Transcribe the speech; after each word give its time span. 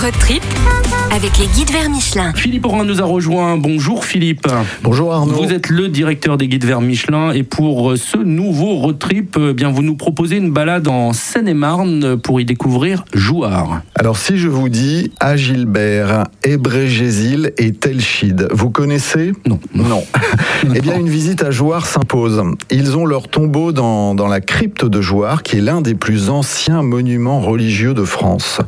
Road 0.00 0.14
trip 0.18 0.42
avec 1.12 1.38
les 1.38 1.46
guides 1.46 1.72
vers 1.72 1.90
Michelin. 1.90 2.32
Philippe 2.34 2.64
Orin 2.66 2.84
nous 2.84 3.02
a 3.02 3.04
rejoint. 3.04 3.56
Bonjour 3.56 4.04
Philippe. 4.04 4.46
Bonjour 4.82 5.12
Arnaud. 5.12 5.34
Vous 5.34 5.52
êtes 5.52 5.68
le 5.68 5.88
directeur 5.88 6.36
des 6.36 6.46
guides 6.46 6.64
vers 6.64 6.80
Michelin 6.80 7.32
et 7.32 7.42
pour 7.42 7.94
ce 7.96 8.16
nouveau 8.16 8.76
road 8.76 8.98
trip, 8.98 9.36
eh 9.38 9.52
bien 9.52 9.70
vous 9.70 9.82
nous 9.82 9.96
proposez 9.96 10.36
une 10.36 10.52
balade 10.52 10.86
en 10.86 11.12
Seine-et-Marne 11.12 12.16
pour 12.16 12.40
y 12.40 12.44
découvrir 12.44 13.04
Jouard. 13.12 13.82
Alors 13.96 14.16
si 14.16 14.38
je 14.38 14.48
vous 14.48 14.68
dis 14.68 15.10
Agilbert, 15.18 16.24
Ébrégésil 16.44 17.52
et 17.58 17.72
Telchide, 17.72 18.48
vous 18.52 18.70
connaissez? 18.70 19.32
Non. 19.46 19.58
Non. 19.74 20.04
eh 20.74 20.80
bien 20.80 20.96
une 20.96 21.08
visite 21.08 21.42
à 21.42 21.50
Jouard 21.50 21.86
s'impose. 21.86 22.42
Ils 22.70 22.96
ont 22.96 23.04
leur 23.04 23.26
tombeau 23.26 23.72
dans, 23.72 24.14
dans 24.14 24.28
la 24.28 24.40
crypte 24.40 24.84
de 24.84 25.00
Jouard 25.00 25.42
qui 25.42 25.56
est 25.58 25.60
l'un 25.60 25.80
des 25.80 25.94
plus 25.94 26.30
anciens 26.30 26.82
monuments 26.82 27.40
religieux 27.40 27.94
de 27.94 28.04
France. 28.04 28.60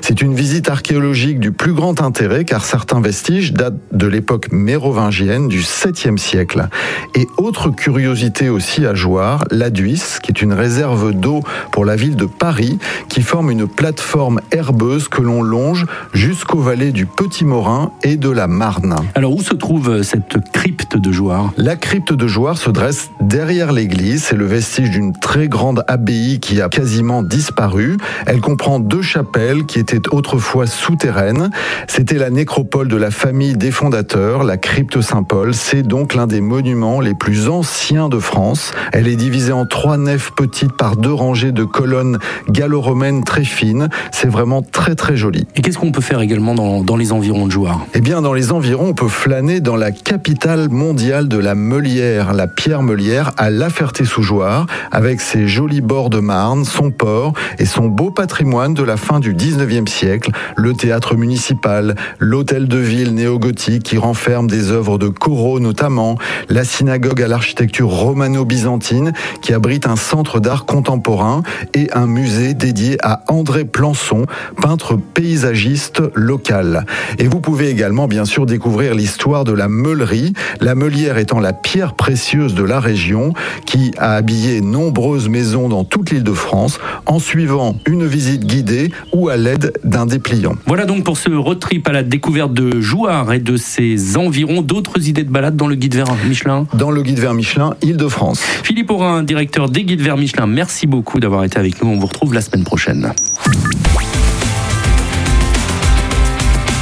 C'est 0.00 0.22
une 0.22 0.34
visite 0.34 0.70
archéologique 0.78 1.40
du 1.40 1.50
plus 1.50 1.72
grand 1.72 2.00
intérêt 2.00 2.44
car 2.44 2.64
certains 2.64 3.00
vestiges 3.00 3.52
datent 3.52 3.80
de 3.90 4.06
l'époque 4.06 4.52
mérovingienne 4.52 5.48
du 5.48 5.62
7e 5.62 6.18
siècle. 6.18 6.68
Et 7.16 7.26
autre 7.36 7.70
curiosité 7.70 8.48
aussi 8.48 8.86
à 8.86 8.94
Jouard, 8.94 9.44
l'Aduis, 9.50 10.18
qui 10.22 10.30
est 10.30 10.40
une 10.40 10.52
réserve 10.52 11.12
d'eau 11.12 11.40
pour 11.72 11.84
la 11.84 11.96
ville 11.96 12.14
de 12.14 12.26
Paris, 12.26 12.78
qui 13.08 13.22
forme 13.22 13.50
une 13.50 13.66
plateforme 13.66 14.40
herbeuse 14.52 15.08
que 15.08 15.20
l'on 15.20 15.42
longe 15.42 15.84
jusqu'aux 16.12 16.60
vallées 16.60 16.92
du 16.92 17.06
Petit 17.06 17.44
Morin 17.44 17.90
et 18.04 18.16
de 18.16 18.30
la 18.30 18.46
Marne. 18.46 18.94
Alors 19.16 19.34
où 19.34 19.42
se 19.42 19.54
trouve 19.54 20.02
cette 20.04 20.38
crypte 20.52 20.96
de 20.96 21.10
Jouard 21.10 21.52
La 21.56 21.74
crypte 21.74 22.12
de 22.12 22.28
Jouard 22.28 22.56
se 22.56 22.70
dresse 22.70 23.10
derrière 23.20 23.72
l'église. 23.72 24.22
C'est 24.22 24.36
le 24.36 24.46
vestige 24.46 24.90
d'une 24.90 25.12
très 25.12 25.48
grande 25.48 25.82
abbaye 25.88 26.38
qui 26.38 26.62
a 26.62 26.68
quasiment 26.68 27.24
disparu. 27.24 27.96
Elle 28.26 28.40
comprend 28.40 28.78
deux 28.78 29.02
chapelles 29.02 29.66
qui 29.66 29.80
étaient 29.80 30.08
autrefois 30.12 30.67
souterraines. 30.68 31.50
C'était 31.86 32.18
la 32.18 32.30
nécropole 32.30 32.88
de 32.88 32.96
la 32.96 33.10
famille 33.10 33.56
des 33.56 33.70
fondateurs, 33.70 34.44
la 34.44 34.56
crypte 34.56 35.00
Saint-Paul. 35.00 35.54
C'est 35.54 35.82
donc 35.82 36.14
l'un 36.14 36.26
des 36.26 36.40
monuments 36.40 37.00
les 37.00 37.14
plus 37.14 37.48
anciens 37.48 38.08
de 38.08 38.18
France. 38.18 38.72
Elle 38.92 39.08
est 39.08 39.16
divisée 39.16 39.52
en 39.52 39.66
trois 39.66 39.96
nefs 39.96 40.32
petites 40.36 40.76
par 40.76 40.96
deux 40.96 41.12
rangées 41.12 41.52
de 41.52 41.64
colonnes 41.64 42.18
gallo-romaines 42.48 43.24
très 43.24 43.44
fines. 43.44 43.88
C'est 44.12 44.28
vraiment 44.28 44.62
très 44.62 44.94
très 44.94 45.16
joli. 45.16 45.46
Et 45.56 45.62
qu'est-ce 45.62 45.78
qu'on 45.78 45.92
peut 45.92 46.00
faire 46.00 46.20
également 46.20 46.54
dans, 46.54 46.82
dans 46.82 46.96
les 46.96 47.12
environs 47.12 47.46
de 47.46 47.52
Jouard 47.52 47.86
Eh 47.94 48.00
bien, 48.00 48.22
dans 48.22 48.34
les 48.34 48.52
environs, 48.52 48.88
on 48.88 48.94
peut 48.94 49.08
flâner 49.08 49.60
dans 49.60 49.76
la 49.76 49.90
capitale 49.90 50.68
mondiale 50.68 51.28
de 51.28 51.38
la 51.38 51.54
Meulière, 51.54 52.32
la 52.32 52.46
pierre 52.46 52.82
Meulière, 52.82 53.32
à 53.36 53.50
La 53.50 53.70
Ferté-sous-Jouarre, 53.70 54.66
avec 54.92 55.20
ses 55.20 55.48
jolis 55.48 55.80
bords 55.80 56.10
de 56.10 56.20
Marne, 56.20 56.64
son 56.64 56.90
port 56.90 57.32
et 57.58 57.64
son 57.64 57.86
beau 57.86 58.10
patrimoine 58.10 58.74
de 58.74 58.82
la 58.82 58.96
fin 58.96 59.20
du 59.20 59.34
19e 59.34 59.88
siècle, 59.88 60.30
le 60.58 60.74
théâtre 60.74 61.14
municipal, 61.14 61.94
l'hôtel 62.18 62.66
de 62.66 62.78
ville 62.78 63.14
néo-gothique 63.14 63.84
qui 63.84 63.96
renferme 63.96 64.48
des 64.48 64.72
œuvres 64.72 64.98
de 64.98 65.06
Corot 65.06 65.60
notamment, 65.60 66.18
la 66.48 66.64
synagogue 66.64 67.22
à 67.22 67.28
l'architecture 67.28 67.88
romano-byzantine 67.88 69.12
qui 69.40 69.54
abrite 69.54 69.86
un 69.86 69.94
centre 69.94 70.40
d'art 70.40 70.66
contemporain 70.66 71.42
et 71.74 71.88
un 71.92 72.06
musée 72.06 72.54
dédié 72.54 72.98
à 73.02 73.22
André 73.28 73.64
Plançon, 73.64 74.26
peintre 74.60 74.96
paysagiste 74.96 76.02
local. 76.14 76.86
Et 77.18 77.28
vous 77.28 77.40
pouvez 77.40 77.68
également 77.68 78.08
bien 78.08 78.24
sûr 78.24 78.44
découvrir 78.44 78.94
l'histoire 78.94 79.44
de 79.44 79.52
la 79.52 79.68
meulerie, 79.68 80.32
la 80.60 80.74
meulière 80.74 81.18
étant 81.18 81.38
la 81.38 81.52
pierre 81.52 81.94
précieuse 81.94 82.54
de 82.54 82.64
la 82.64 82.80
région 82.80 83.32
qui 83.64 83.92
a 83.96 84.14
habillé 84.14 84.60
nombreuses 84.60 85.28
maisons 85.28 85.68
dans 85.68 85.84
toute 85.84 86.10
l'île 86.10 86.24
de 86.24 86.32
France 86.32 86.80
en 87.06 87.20
suivant 87.20 87.76
une 87.86 88.06
visite 88.06 88.44
guidée 88.44 88.90
ou 89.12 89.28
à 89.28 89.36
l'aide 89.36 89.72
d'un 89.84 90.06
dépliant. 90.06 90.47
Voilà 90.66 90.84
donc 90.84 91.04
pour 91.04 91.18
ce 91.18 91.30
road 91.30 91.58
trip 91.58 91.88
à 91.88 91.92
la 91.92 92.02
découverte 92.02 92.52
de 92.52 92.80
Jouard 92.80 93.32
et 93.32 93.38
de 93.38 93.56
ses 93.56 94.16
environs. 94.16 94.62
D'autres 94.62 95.08
idées 95.08 95.24
de 95.24 95.30
balade 95.30 95.56
dans 95.56 95.66
le 95.66 95.74
guide 95.74 95.94
vers 95.94 96.14
Michelin 96.26 96.66
Dans 96.74 96.90
le 96.90 97.02
guide 97.02 97.18
vers 97.18 97.34
Michelin, 97.34 97.74
Île-de-France. 97.82 98.40
Philippe 98.62 98.90
Aurin, 98.90 99.22
directeur 99.22 99.68
des 99.68 99.84
guides 99.84 100.02
vers 100.02 100.16
Michelin, 100.16 100.46
merci 100.46 100.86
beaucoup 100.86 101.20
d'avoir 101.20 101.44
été 101.44 101.58
avec 101.58 101.82
nous. 101.82 101.90
On 101.90 101.98
vous 101.98 102.06
retrouve 102.06 102.34
la 102.34 102.40
semaine 102.40 102.64
prochaine. 102.64 103.12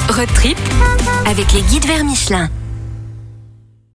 Road 0.09 0.29
trip 0.35 0.59
avec 1.29 1.53
les 1.53 1.63
guides 1.63 1.87
vers 1.87 2.05
Michelin. 2.05 2.49